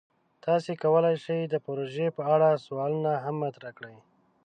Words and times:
تاسو 0.45 0.69
کولی 0.83 1.15
شئ 1.25 1.39
د 1.47 1.55
پروژې 1.65 2.07
په 2.17 2.23
اړه 2.33 2.61
سوالونه 2.65 3.11
هم 3.23 3.35
مطرح 3.43 3.71
کړئ. 3.77 3.97